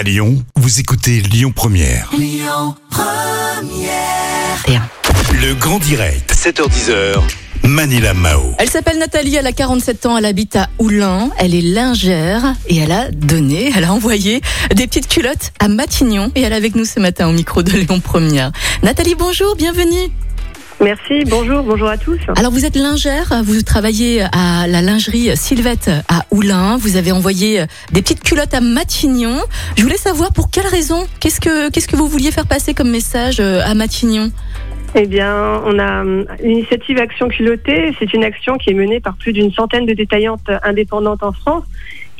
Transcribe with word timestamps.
À 0.00 0.02
Lyon, 0.02 0.42
vous 0.56 0.80
écoutez 0.80 1.20
Lyon 1.20 1.52
Première. 1.54 2.10
Le 5.34 5.52
grand 5.52 5.78
direct, 5.78 6.32
7h10h. 6.34 7.20
Manila 7.64 8.14
Mao. 8.14 8.54
Elle 8.56 8.70
s'appelle 8.70 8.96
Nathalie, 8.96 9.36
elle 9.36 9.46
a 9.46 9.52
47 9.52 10.06
ans, 10.06 10.16
elle 10.16 10.24
habite 10.24 10.56
à 10.56 10.70
Oulin, 10.78 11.28
elle 11.36 11.54
est 11.54 11.60
lingère 11.60 12.54
et 12.66 12.78
elle 12.78 12.92
a 12.92 13.10
donné, 13.10 13.70
elle 13.76 13.84
a 13.84 13.92
envoyé 13.92 14.40
des 14.74 14.86
petites 14.86 15.06
culottes 15.06 15.52
à 15.58 15.68
Matignon 15.68 16.32
et 16.34 16.40
elle 16.40 16.54
est 16.54 16.56
avec 16.56 16.76
nous 16.76 16.86
ce 16.86 16.98
matin 16.98 17.28
au 17.28 17.32
micro 17.32 17.62
de 17.62 17.72
Lyon 17.72 18.00
Première. 18.00 18.52
Nathalie, 18.82 19.16
bonjour, 19.16 19.54
bienvenue. 19.54 20.08
Merci, 20.80 21.24
bonjour, 21.26 21.62
bonjour 21.62 21.88
à 21.88 21.98
tous. 21.98 22.18
Alors 22.36 22.50
vous 22.52 22.64
êtes 22.64 22.74
lingère, 22.74 23.42
vous 23.44 23.60
travaillez 23.60 24.22
à 24.32 24.66
la 24.66 24.80
lingerie 24.80 25.36
Sylvette 25.36 25.90
à 26.08 26.24
Oulin, 26.30 26.78
vous 26.78 26.96
avez 26.96 27.12
envoyé 27.12 27.64
des 27.92 28.00
petites 28.00 28.22
culottes 28.22 28.54
à 28.54 28.62
Matignon. 28.62 29.36
Je 29.76 29.82
voulais 29.82 29.98
savoir 29.98 30.32
pour 30.32 30.50
quelle 30.50 30.66
raison, 30.66 31.06
qu'est-ce 31.20 31.40
que, 31.40 31.70
qu'est-ce 31.70 31.86
que 31.86 31.96
vous 31.96 32.08
vouliez 32.08 32.30
faire 32.30 32.46
passer 32.46 32.72
comme 32.72 32.90
message 32.90 33.40
euh, 33.40 33.60
à 33.62 33.74
Matignon? 33.74 34.30
Eh 34.94 35.06
bien, 35.06 35.62
on 35.66 35.78
a 35.78 36.00
hum, 36.00 36.24
l'initiative 36.42 36.98
Action 36.98 37.28
Culottée. 37.28 37.94
C'est 37.98 38.12
une 38.14 38.24
action 38.24 38.56
qui 38.56 38.70
est 38.70 38.74
menée 38.74 39.00
par 39.00 39.16
plus 39.16 39.32
d'une 39.32 39.52
centaine 39.52 39.84
de 39.84 39.92
détaillantes 39.92 40.50
indépendantes 40.62 41.22
en 41.22 41.32
France 41.32 41.64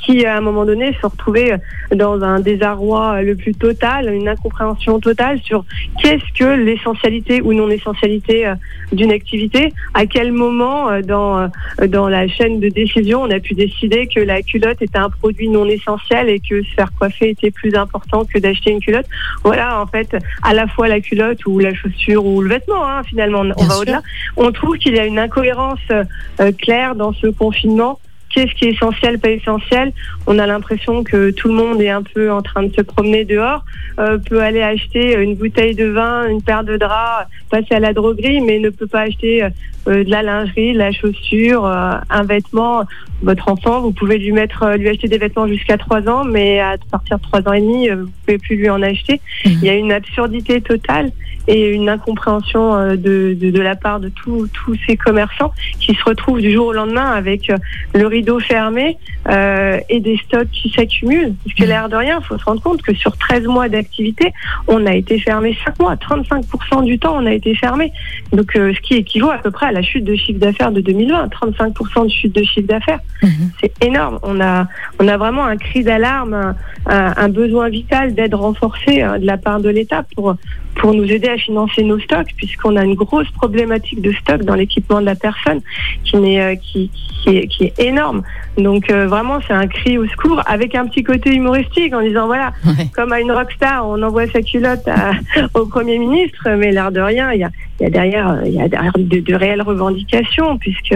qui, 0.02 0.24
à 0.26 0.36
un 0.36 0.40
moment 0.40 0.64
donné, 0.64 0.96
se 1.00 1.06
retrouvaient 1.06 1.54
dans 1.94 2.22
un 2.22 2.40
désarroi 2.40 3.22
le 3.22 3.36
plus 3.36 3.54
total, 3.54 4.12
une 4.12 4.28
incompréhension 4.28 5.00
totale 5.00 5.40
sur 5.42 5.64
qu'est-ce 6.02 6.38
que 6.38 6.44
l'essentialité 6.44 7.42
ou 7.42 7.52
non-essentialité 7.52 8.46
euh, 8.46 8.54
d'une 8.92 9.12
activité, 9.12 9.72
à 9.94 10.06
quel 10.06 10.32
moment 10.32 10.90
euh, 10.90 11.02
dans, 11.02 11.38
euh, 11.38 11.86
dans 11.86 12.08
la 12.08 12.28
chaîne 12.28 12.60
de 12.60 12.68
décision 12.68 13.22
on 13.22 13.30
a 13.30 13.40
pu 13.40 13.54
décider 13.54 14.06
que 14.06 14.20
la 14.20 14.42
culotte 14.42 14.82
était 14.82 14.98
un 14.98 15.10
produit 15.10 15.48
non 15.48 15.66
essentiel 15.66 16.28
et 16.28 16.40
que 16.40 16.62
se 16.62 16.70
faire 16.74 16.90
coiffer 16.98 17.30
était 17.30 17.50
plus 17.50 17.74
important 17.74 18.24
que 18.24 18.38
d'acheter 18.38 18.70
une 18.70 18.80
culotte. 18.80 19.06
Voilà, 19.44 19.80
en 19.80 19.86
fait, 19.86 20.16
à 20.42 20.54
la 20.54 20.66
fois 20.66 20.88
la 20.88 21.00
culotte 21.00 21.44
ou 21.46 21.58
la 21.58 21.74
chaussure 21.74 22.24
ou 22.24 22.40
le 22.40 22.48
vêtement, 22.48 22.86
hein, 22.86 23.02
finalement, 23.04 23.40
on 23.40 23.44
Bien 23.44 23.66
va 23.66 23.78
au-delà. 23.78 24.02
On 24.36 24.50
trouve 24.52 24.76
qu'il 24.78 24.94
y 24.94 24.98
a 24.98 25.06
une 25.06 25.18
incohérence 25.18 25.80
euh, 25.90 26.52
claire 26.52 26.94
dans 26.94 27.12
ce 27.12 27.28
confinement. 27.28 27.98
Qu'est-ce 28.30 28.54
qui 28.54 28.66
est 28.66 28.70
essentiel, 28.70 29.18
pas 29.18 29.30
essentiel. 29.30 29.92
On 30.26 30.38
a 30.38 30.46
l'impression 30.46 31.02
que 31.02 31.30
tout 31.30 31.48
le 31.48 31.54
monde 31.54 31.80
est 31.82 31.90
un 31.90 32.02
peu 32.02 32.30
en 32.30 32.42
train 32.42 32.62
de 32.62 32.72
se 32.72 32.80
promener 32.80 33.24
dehors, 33.24 33.64
euh, 33.98 34.18
peut 34.18 34.40
aller 34.40 34.62
acheter 34.62 35.16
une 35.16 35.34
bouteille 35.34 35.74
de 35.74 35.86
vin, 35.86 36.28
une 36.28 36.42
paire 36.42 36.64
de 36.64 36.76
draps, 36.76 37.28
passer 37.50 37.74
à 37.74 37.80
la 37.80 37.92
droguerie, 37.92 38.40
mais 38.40 38.58
ne 38.58 38.70
peut 38.70 38.86
pas 38.86 39.00
acheter 39.00 39.48
euh, 39.88 40.04
de 40.04 40.10
la 40.10 40.22
lingerie, 40.22 40.72
de 40.72 40.78
la 40.78 40.92
chaussure, 40.92 41.66
euh, 41.66 41.92
un 42.10 42.22
vêtement. 42.24 42.84
Votre 43.22 43.48
enfant, 43.48 43.80
vous 43.80 43.92
pouvez 43.92 44.18
lui 44.18 44.32
mettre, 44.32 44.62
euh, 44.62 44.76
lui 44.76 44.88
acheter 44.88 45.08
des 45.08 45.18
vêtements 45.18 45.46
jusqu'à 45.46 45.76
3 45.76 46.08
ans, 46.08 46.24
mais 46.24 46.60
à 46.60 46.76
partir 46.90 47.18
de 47.18 47.22
3 47.22 47.48
ans 47.48 47.52
et 47.52 47.60
demi, 47.60 47.90
euh, 47.90 48.04
vous 48.04 48.10
pouvez 48.24 48.38
plus 48.38 48.56
lui 48.56 48.70
en 48.70 48.82
acheter. 48.82 49.20
Mhm. 49.44 49.52
Il 49.52 49.64
y 49.64 49.68
a 49.68 49.74
une 49.74 49.92
absurdité 49.92 50.60
totale 50.60 51.10
et 51.46 51.70
une 51.70 51.88
incompréhension 51.88 52.74
euh, 52.74 52.96
de, 52.96 53.36
de, 53.38 53.50
de 53.50 53.60
la 53.60 53.76
part 53.76 54.00
de 54.00 54.08
tous 54.08 54.48
tous 54.48 54.76
ces 54.86 54.96
commerçants 54.96 55.52
qui 55.80 55.94
se 55.94 56.04
retrouvent 56.04 56.40
du 56.40 56.52
jour 56.52 56.68
au 56.68 56.72
lendemain 56.72 57.10
avec 57.10 57.50
le 57.94 58.06
rideau 58.06 58.40
fermé 58.40 58.96
euh, 59.28 59.78
et 59.88 60.00
des 60.00 60.16
stocks 60.18 60.50
qui 60.50 60.70
s'accumulent. 60.70 61.34
Parce 61.44 61.54
que 61.56 61.64
l'air 61.64 61.88
de 61.88 61.96
rien, 61.96 62.20
il 62.22 62.26
faut 62.26 62.38
se 62.38 62.44
rendre 62.44 62.62
compte 62.62 62.80
que 62.82 62.94
sur 62.94 63.16
13 63.16 63.44
mois 63.44 63.68
d'activité, 63.68 64.32
on 64.66 64.86
a 64.86 64.94
été 64.94 65.18
fermé 65.18 65.56
5 65.64 65.78
mois. 65.78 65.94
35% 65.96 66.84
du 66.84 66.98
temps, 66.98 67.16
on 67.16 67.26
a 67.26 67.32
été 67.32 67.54
fermé. 67.54 67.92
Donc, 68.32 68.56
euh, 68.56 68.72
ce 68.74 68.80
qui 68.80 68.94
équivaut 68.94 69.30
à 69.30 69.38
peu 69.38 69.50
près 69.50 69.69
à 69.70 69.72
la 69.72 69.82
chute 69.82 70.04
de 70.04 70.14
chiffre 70.14 70.38
d'affaires 70.38 70.72
de 70.72 70.80
2020. 70.80 71.28
35% 71.28 72.04
de 72.04 72.10
chute 72.10 72.34
de 72.34 72.42
chiffre 72.44 72.66
d'affaires. 72.66 73.00
Mhm. 73.22 73.30
C'est 73.60 73.72
énorme. 73.84 74.18
On 74.22 74.40
a, 74.40 74.66
on 74.98 75.08
a 75.08 75.16
vraiment 75.16 75.44
un 75.44 75.56
cri 75.56 75.82
d'alarme, 75.82 76.34
un, 76.34 76.54
un- 76.86 77.14
un 77.16 77.28
besoin 77.28 77.68
vital 77.68 78.14
d'aide 78.14 78.34
renforcée 78.34 79.02
euh, 79.02 79.18
de 79.18 79.26
la 79.26 79.36
part 79.38 79.60
de 79.60 79.68
l'État 79.70 80.04
pour, 80.14 80.34
pour 80.76 80.94
nous 80.94 81.04
aider 81.04 81.28
à 81.28 81.36
financer 81.36 81.82
nos 81.82 81.98
stocks, 82.00 82.28
puisqu'on 82.36 82.76
a 82.76 82.84
une 82.84 82.94
grosse 82.94 83.30
problématique 83.32 84.00
de 84.00 84.12
stock 84.12 84.42
dans 84.44 84.54
l'équipement 84.54 85.00
de 85.00 85.06
la 85.06 85.14
personne 85.14 85.60
qui, 86.04 86.16
euh, 86.38 86.54
qui, 86.56 86.90
qui, 87.22 87.36
est, 87.36 87.46
qui 87.48 87.64
est 87.64 87.78
énorme. 87.78 88.22
Donc 88.56 88.90
euh, 88.90 89.06
vraiment, 89.06 89.38
c'est 89.46 89.52
un 89.52 89.66
cri 89.66 89.98
au 89.98 90.06
secours 90.06 90.40
avec 90.46 90.74
un 90.74 90.86
petit 90.86 91.02
côté 91.02 91.34
humoristique 91.34 91.92
en 91.94 92.00
disant 92.02 92.26
voilà, 92.26 92.52
Ouais. 92.66 92.86
comme 92.94 93.12
à 93.12 93.20
une 93.20 93.32
rockstar, 93.32 93.86
on 93.86 94.00
envoie 94.02 94.26
sa 94.28 94.40
culotte 94.42 94.86
à- 94.88 95.12
au 95.54 95.66
Premier 95.66 95.98
ministre, 95.98 96.48
mais 96.56 96.72
l'air 96.72 96.90
de 96.92 97.00
rien, 97.00 97.32
il 97.32 97.40
y 97.40 97.44
a, 97.44 97.50
il 97.78 97.84
y 97.84 97.86
a 97.86 97.90
derrière, 97.90 98.30
euh, 98.30 98.42
il 98.46 98.54
y 98.54 98.60
a 98.60 98.68
derrière 98.68 98.92
de, 98.96 99.20
de 99.20 99.34
réelles 99.34 99.62
revendications, 99.62 100.56
puisque 100.58 100.94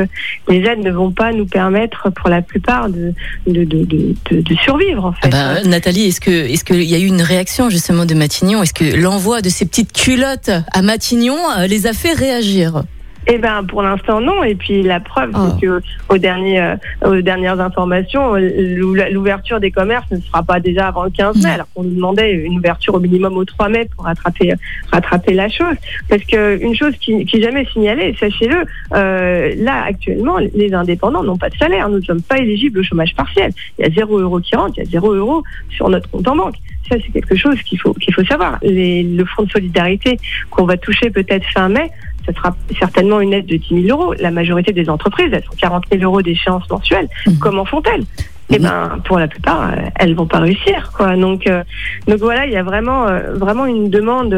les 0.49 0.59
aides 0.65 0.81
ne 0.85 0.91
vont 0.91 1.11
pas 1.11 1.33
nous 1.33 1.47
permettre, 1.47 2.11
pour 2.11 2.29
la 2.29 2.43
plupart, 2.43 2.89
de, 2.89 3.13
de, 3.47 4.55
survivre, 4.63 5.07
en 5.07 5.15
Ah 5.23 5.25
fait. 5.25 5.29
bah, 5.31 5.63
Nathalie, 5.65 6.07
est-ce 6.07 6.21
que 6.21 6.31
est-ce 6.31 6.65
qu'il 6.65 6.83
y 6.83 6.95
a 6.95 6.99
eu 6.99 7.07
une 7.07 7.23
réaction 7.23 7.71
justement 7.71 8.05
de 8.07 8.15
Matignon? 8.15 8.63
Est-ce 8.63 8.75
que 8.75 8.97
l'envoi 8.97 9.41
de 9.43 9.49
ces 9.49 9.64
petites 9.67 9.93
culottes 9.93 10.51
à 10.73 10.83
Matignon 10.83 11.39
euh, 11.59 11.67
les 11.67 11.87
a 11.87 11.93
fait 11.93 12.13
réagir 12.13 12.85
Eh 13.27 13.39
ben, 13.39 13.65
pour 13.65 13.83
l'instant, 13.83 14.21
non. 14.21 14.45
Et 14.45 14.55
puis, 14.55 14.83
la 14.83 15.01
preuve, 15.01 15.31
Oh. 15.35 15.39
c'est 15.59 15.67
que 15.67 15.81
aux, 16.11 16.19
derniers, 16.19 16.61
euh, 16.61 16.77
aux 17.07 17.21
dernières 17.23 17.59
informations, 17.61 18.35
l'ou- 18.37 18.95
l'ouverture 19.11 19.61
des 19.61 19.71
commerces 19.71 20.11
ne 20.11 20.19
sera 20.21 20.43
pas 20.43 20.61
déjà 20.61 20.89
avant 20.89 21.05
le 21.05 21.11
15 21.11 21.37
mai. 21.43 21.51
Mm. 21.51 21.55
Alors 21.55 21.67
qu'on 21.75 21.83
nous 21.85 21.95
demandait 21.95 22.33
une 22.33 22.59
ouverture 22.59 22.95
au 22.95 23.01
minimum 23.01 23.37
au 23.37 23.45
3 23.45 23.69
mai 23.71 23.89
pour 23.97 24.05
rattraper, 24.05 24.53
rattraper 24.93 25.33
la 25.35 25.49
chose. 25.49 25.75
Parce 26.09 26.23
que 26.25 26.61
une 26.63 26.77
chose 26.77 26.95
qui, 26.99 27.25
qui 27.25 27.41
jamais 27.43 27.65
signalée, 27.73 28.15
sachez-le, 28.21 28.65
euh, 28.95 29.55
là, 29.59 29.85
actuellement, 29.87 30.37
les 30.55 30.75
indépendants 30.75 31.23
n'ont 31.23 31.39
pas 31.39 31.49
de 31.49 31.57
salaire. 31.57 31.89
Nous 31.89 31.99
ne 31.99 32.05
sommes 32.05 32.23
pas 32.23 32.39
éligibles 32.39 32.81
au 32.81 32.83
chômage 32.83 33.15
partiel. 33.15 33.53
Il 33.79 33.87
y 33.87 33.89
a 33.89 33.91
0 33.95 34.19
euro 34.19 34.39
qui 34.41 34.55
rentre, 34.55 34.75
il 34.77 34.85
y 34.85 34.87
a 34.87 34.91
0 34.91 35.15
euro 35.15 35.43
sur 35.71 35.89
notre 35.89 36.11
compte 36.11 36.29
en 36.29 36.37
banque. 36.37 36.57
Ça, 36.91 36.97
c'est 37.03 37.11
quelque 37.13 37.35
chose 37.37 37.57
qu'il 37.63 37.81
faut, 37.81 37.95
qu'il 37.95 38.13
faut 38.13 38.25
savoir. 38.25 38.59
Les, 38.63 39.03
le 39.03 39.25
fonds 39.25 39.45
de 39.45 39.51
solidarité 39.51 40.19
qu'on 40.51 40.65
va 40.67 40.77
toucher 40.77 41.09
peut-être 41.09 41.47
fin 41.55 41.71
mai, 41.71 41.91
ce 42.27 42.33
sera 42.33 42.57
certainement 42.79 43.21
une 43.21 43.33
aide 43.33 43.47
de 43.47 43.57
10 43.57 43.87
000 43.87 43.99
euros. 44.01 44.15
La 44.19 44.31
majorité 44.31 44.73
des 44.73 44.89
entreprises, 44.89 45.29
elles 45.33 45.45
sont 45.45 45.57
40 45.59 45.85
000 45.93 46.03
euros 46.05 46.23
d'échéance 46.23 46.69
mensuelle. 46.71 47.09
Mhm. 47.27 47.39
Comment 47.39 47.65
font-elles? 47.65 48.05
Eh 48.51 48.59
ben, 48.59 49.01
pour 49.07 49.19
la 49.19 49.27
plupart, 49.27 49.73
euh, 49.73 49.77
elles 49.99 50.15
vont 50.15 50.27
pas 50.27 50.39
réussir, 50.41 50.93
quoi. 50.95 51.17
Donc, 51.17 51.47
euh, 51.47 51.65
donc 52.07 52.19
voilà, 52.19 52.45
il 52.45 52.53
y 52.53 52.57
a 52.59 52.63
vraiment, 52.63 53.09
euh, 53.09 53.33
vraiment 53.35 53.65
une 53.65 53.89
demande 53.89 54.29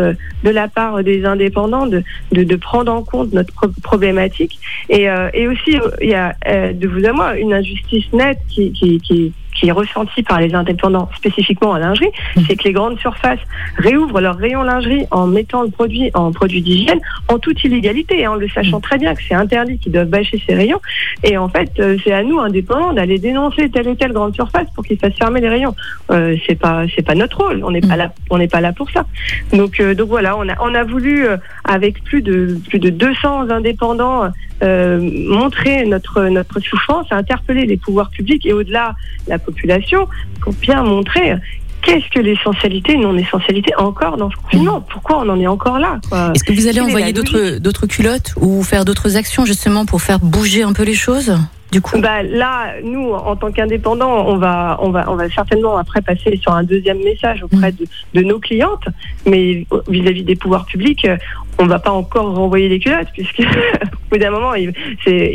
de 0.45 0.51
la 0.51 0.69
part 0.69 1.03
des 1.03 1.25
indépendants 1.25 1.87
de, 1.89 2.05
de, 2.31 2.45
de 2.45 2.57
prendre 2.57 2.93
en 2.93 3.03
compte 3.03 3.33
notre 3.33 3.53
pro- 3.53 3.67
problématique 3.83 4.61
et, 4.89 5.11
euh, 5.11 5.29
et 5.35 5.49
aussi 5.49 5.77
il 6.01 6.09
y 6.09 6.15
a 6.15 6.35
de 6.73 6.87
vous 6.87 7.05
à 7.05 7.13
moi 7.13 7.37
une 7.37 7.53
injustice 7.53 8.05
nette 8.13 8.39
qui, 8.49 8.71
qui, 8.73 9.01
qui, 9.01 9.33
qui 9.59 9.69
est 9.69 9.73
ressentie 9.73 10.23
par 10.23 10.41
les 10.41 10.55
indépendants 10.55 11.09
spécifiquement 11.17 11.71
en 11.71 11.77
lingerie, 11.77 12.11
c'est 12.47 12.57
que 12.57 12.65
les 12.65 12.73
grandes 12.73 12.99
surfaces 12.99 13.41
réouvrent 13.77 14.21
leur 14.21 14.37
rayon 14.37 14.63
lingerie 14.63 15.07
en 15.11 15.27
mettant 15.27 15.63
le 15.63 15.71
produit 15.71 16.11
en 16.15 16.33
produit 16.33 16.63
d'hygiène 16.63 17.01
en 17.29 17.39
toute 17.39 17.63
illégalité, 17.65 18.25
hein, 18.25 18.33
en 18.33 18.35
le 18.35 18.49
sachant 18.49 18.81
très 18.81 18.99
bien 18.99 19.15
que 19.15 19.23
c'est 19.27 19.35
interdit, 19.35 19.79
qu'ils 19.79 19.93
doivent 19.93 20.09
bâcher 20.09 20.41
ces 20.47 20.55
rayons. 20.55 20.81
Et 21.25 21.37
en 21.37 21.49
fait, 21.49 21.73
euh, 21.79 21.97
c'est 22.05 22.13
à 22.13 22.23
nous, 22.23 22.39
indépendants, 22.39 22.93
d'aller 22.93 23.19
dénoncer 23.19 23.71
telle 23.71 23.89
et 23.89 23.97
telle 23.97 24.13
grande 24.13 24.35
surface 24.35 24.69
pour 24.75 24.85
qu'ils 24.85 24.99
fassent 24.99 25.17
fermer 25.19 25.41
les 25.41 25.49
rayons. 25.49 25.75
Euh, 26.11 26.37
c'est 26.47 26.55
pas, 26.55 26.85
c'est 26.95 27.03
pas 27.03 27.15
notre 27.15 27.39
rôle. 27.39 27.63
On 27.65 27.71
n'est 27.71 27.81
pas 27.81 27.97
là, 27.97 28.13
on 28.31 28.39
n'est 28.39 28.49
pas 28.49 28.61
là 28.61 28.73
pour 28.73 28.91
ça. 28.91 29.07
Donc, 29.53 29.81
euh, 29.81 29.95
donc 29.95 30.09
voilà, 30.09 30.37
on 30.37 30.49
a, 30.49 30.55
on 30.61 30.75
a 30.75 30.85
voulu 30.85 31.27
euh, 31.27 31.37
avec 31.65 32.03
plus 32.05 32.23
de 32.23 32.59
plus 32.69 32.79
de 32.79 32.91
200 32.91 33.51
indépendants 33.51 34.31
montrer 34.63 35.85
notre 35.85 36.29
notre 36.29 36.61
souffrance, 36.61 37.07
interpeller 37.11 37.67
les 37.67 37.77
pouvoirs 37.77 38.09
publics 38.09 38.47
et 38.47 38.55
au-delà 38.55 38.95
la 39.29 39.39
population 39.47 40.07
pour 40.41 40.53
bien 40.55 40.83
montrer 40.83 41.35
qu'est-ce 41.87 42.09
que 42.11 42.21
l'essentialité 42.21 42.93
et 42.93 42.99
non-essentialité 42.99 43.73
encore 43.79 44.17
dans 44.17 44.31
ce 44.31 44.37
confinement. 44.37 44.81
Pourquoi 44.81 45.19
on 45.19 45.29
en 45.29 45.41
est 45.41 45.47
encore 45.47 45.79
là 45.79 46.01
Est-ce 46.35 46.45
que 46.45 46.53
vous 46.53 46.67
allez 46.67 46.81
envoyer 46.81 47.13
d'autres 47.13 47.59
d'autres 47.59 47.87
culottes 47.87 48.35
ou 48.41 48.63
faire 48.63 48.85
d'autres 48.85 49.17
actions 49.17 49.45
justement 49.45 49.87
pour 49.87 50.03
faire 50.03 50.19
bouger 50.19 50.63
un 50.63 50.73
peu 50.73 50.83
les 50.83 50.95
choses 50.95 51.33
du 51.73 51.81
coup? 51.81 51.99
Bah 52.01 52.23
là, 52.23 52.75
nous, 52.83 53.13
en 53.13 53.37
tant 53.37 53.51
qu'indépendants, 53.51 54.27
on 54.29 54.37
va, 54.37 54.79
on 54.81 54.91
va, 54.91 55.05
on 55.09 55.17
va 55.17 55.29
certainement 55.31 55.77
après 55.77 56.01
passer 56.01 56.37
sur 56.37 56.53
un 56.53 56.63
deuxième 56.63 57.03
message 57.03 57.43
auprès 57.43 57.73
de, 57.73 57.87
de 58.15 58.23
nos 58.23 58.39
clientes, 58.39 58.89
mais 59.27 59.67
vis-à-vis 59.89 60.25
des 60.25 60.37
pouvoirs 60.37 60.67
publics, 60.67 61.07
on 61.59 61.67
va 61.67 61.79
pas 61.79 61.93
encore 61.93 62.35
renvoyer 62.35 62.69
les 62.69 62.79
culottes 62.79 63.09
puisque 63.13 63.43
bout 64.11 64.19
d'un 64.19 64.31
moment, 64.31 64.55
ils, 64.55 64.73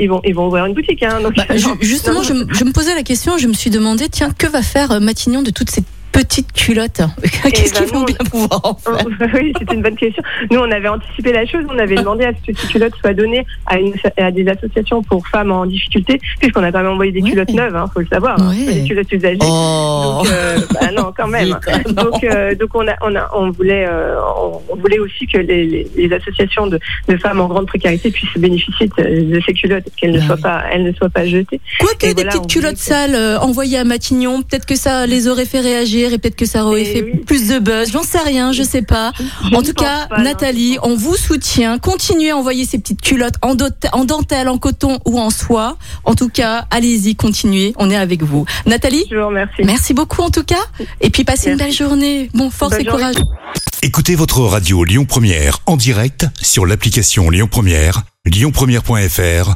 vont, 0.10 0.22
ouvrir 0.48 0.66
une 0.66 0.74
boutique. 0.74 1.04
Hein, 1.04 1.20
Bah, 1.36 1.46
ju- 1.56 1.68
justement, 1.82 2.24
je, 2.24 2.34
me- 2.34 2.46
je 2.54 2.64
me 2.64 2.72
posais 2.72 2.96
la 2.96 3.04
question, 3.04 3.38
je 3.38 3.48
me 3.48 3.54
suis 3.54 3.70
demandé, 3.70 4.10
tiens, 4.10 4.30
que 4.38 4.48
va 4.48 4.62
faire 4.62 4.92
euh, 4.92 5.00
Matignon 5.00 5.42
de 5.42 5.52
toutes 5.52 5.70
ces 5.70 5.84
petites 6.24 6.52
culottes 6.54 7.02
Qu'est-ce 7.44 7.74
qu'ils 7.74 7.86
vont 7.94 8.04
bien 8.04 8.16
pouvoir 8.30 8.60
en 8.64 8.76
faire 8.76 9.06
oui, 9.36 9.54
c'était 9.58 9.74
une 9.76 9.82
bonne 9.82 9.96
question. 9.96 10.22
Nous, 10.50 10.60
on 10.60 10.72
avait 10.72 10.88
anticipé 10.88 11.32
la 11.32 11.46
chose. 11.46 11.64
On 11.70 11.78
avait 11.78 11.96
demandé 11.96 12.26
à 12.26 12.32
ce 12.34 12.52
que 12.52 12.58
ces 12.58 12.68
culottes 12.68 12.94
soient 13.00 13.14
données 13.14 13.46
à, 13.66 13.80
une, 13.80 13.94
à 14.18 14.32
des 14.32 14.48
associations 14.48 15.02
pour 15.04 15.26
femmes 15.28 15.52
en 15.52 15.66
difficulté, 15.66 16.20
puisqu'on 16.40 16.64
a 16.64 16.72
quand 16.72 16.80
même 16.80 16.92
envoyé 16.94 17.12
des 17.12 17.22
culottes 17.22 17.50
neuves, 17.54 17.76
hein, 17.76 17.86
faut 17.94 18.00
le 18.02 18.08
savoir, 18.08 18.40
hein, 18.42 18.54
des 18.54 18.84
culottes 18.84 19.12
usagées. 19.12 19.38
Oh 19.42 20.22
Donc, 20.24 20.32
euh, 20.32 20.58
bah 20.74 20.92
non, 20.96 21.14
quand 21.16 21.28
même. 21.28 21.58
Oui. 21.68 21.94
Donc, 21.94 22.24
euh, 22.24 22.56
donc 22.56 22.70
on 22.76 22.88
a, 22.88 22.96
on 23.02 23.16
a, 23.16 23.30
on 23.36 23.52
voulait, 23.52 23.86
euh, 23.88 24.16
on, 24.38 24.62
on 24.70 24.76
voulait 24.76 25.00
aussi 25.00 25.28
que 25.28 25.38
les, 25.38 25.66
les, 25.66 25.88
les 25.96 26.14
associations 26.14 26.68
de, 26.68 26.80
de 27.08 27.18
femmes 27.18 27.40
en 27.42 27.48
grande 27.48 27.68
précarité 27.68 28.12
puissent 28.12 28.38
bénéficier 28.38 28.90
de, 28.98 29.34
de 29.36 29.42
ces 29.46 29.54
culottes, 29.54 29.86
qu'elles 29.98 30.12
ne 30.12 30.20
Bah 30.20 30.26
soient 30.28 30.38
pas, 30.38 30.64
elles 30.72 30.84
ne 30.84 30.92
soient 30.94 31.10
pas 31.10 31.26
jetées. 31.26 31.60
Quoique 31.80 32.06
Et 32.06 32.14
des 32.14 32.24
voilà, 32.24 32.32
petites 32.32 32.48
culottes 32.52 32.74
que- 32.76 32.80
sales 32.80 33.16
euh, 33.16 33.40
envoyées 33.40 33.78
à 33.78 33.84
Matignon, 33.84 34.42
peut-être 34.42 34.66
que 34.66 34.76
ça 34.76 35.06
les 35.06 35.28
aurait 35.28 35.46
fait 35.46 35.60
réagir. 35.62 36.11
Et 36.14 36.18
peut-être 36.18 36.36
que 36.36 36.46
ça 36.46 36.66
aurait 36.66 36.84
Eh 36.84 36.94
fait 36.94 37.02
oui. 37.04 37.18
plus 37.26 37.48
de 37.48 37.60
buzz. 37.60 37.92
J'en 37.92 38.04
sais 38.04 38.20
rien, 38.20 38.52
je 38.52 38.64
sais 38.64 38.82
pas. 38.82 39.12
Je 39.50 39.56
En 39.56 39.62
tout 39.62 39.74
cas, 39.74 40.08
pas, 40.08 40.22
Nathalie, 40.22 40.78
on 40.84 40.96
vous 40.96 41.16
soutient. 41.16 41.78
Continuez 41.80 42.32
à 42.32 42.38
envoyer 42.38 42.66
ces 42.66 42.78
petites 42.80 43.02
culottes 43.02 43.36
en, 43.42 43.56
dentelle, 44.06 44.48
en 44.50 44.58
coton 44.58 45.00
ou 45.06 45.20
en 45.20 45.30
soie. 45.30 45.78
En 46.06 46.16
tout 46.16 46.30
cas, 46.30 46.66
allez-y, 46.72 47.16
continuez. 47.16 47.74
On 47.78 47.90
est 47.90 47.96
avec 47.96 48.24
vous. 48.24 48.46
Nathalie, 48.66 49.06
Je 49.10 49.16
vous 49.18 49.28
remercie. 49.28 49.64
merci 49.64 49.94
beaucoup 49.94 50.22
en 50.22 50.30
tout 50.30 50.44
cas. 50.44 50.64
Et 51.02 51.10
puis 51.10 51.24
passez 51.24 51.52
une 51.52 51.58
belle 51.58 51.74
journée. 51.74 52.30
Bon, 52.34 52.50
force 52.50 52.72
Bonne 52.72 52.82
et 52.82 52.84
journée. 52.86 53.00
courage. 53.14 53.16
Écoutez 53.84 54.16
votre 54.16 54.42
radio 54.42 54.84
Lyon 54.84 55.06
Première 55.06 55.60
en 55.66 55.76
direct 55.76 56.28
sur 56.42 56.66
l'application 56.68 57.30
Lyon 57.30 57.48
Première, 57.50 58.04
lyonpremière.fr 58.26 59.56